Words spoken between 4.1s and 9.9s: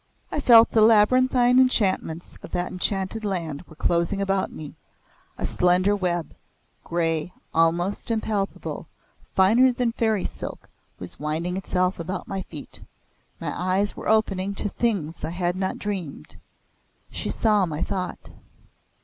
about me a slender web, grey, almost impalpable, finer